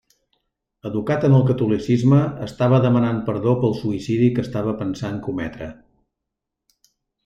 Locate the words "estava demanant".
2.47-3.21